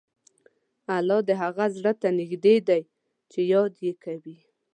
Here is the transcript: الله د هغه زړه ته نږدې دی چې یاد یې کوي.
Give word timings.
الله 0.95 1.19
د 1.27 1.29
هغه 1.41 1.65
زړه 1.75 1.91
ته 2.01 2.07
نږدې 2.19 2.55
دی 2.67 2.81
چې 3.31 3.39
یاد 3.53 3.73
یې 3.85 3.93
کوي. 4.03 4.37